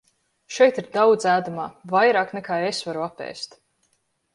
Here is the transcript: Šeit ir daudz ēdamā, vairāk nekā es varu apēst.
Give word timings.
Šeit 0.55 0.79
ir 0.83 0.87
daudz 0.95 1.29
ēdamā, 1.35 1.67
vairāk 1.95 2.37
nekā 2.41 2.61
es 2.75 2.85
varu 2.89 3.09
apēst. 3.13 3.61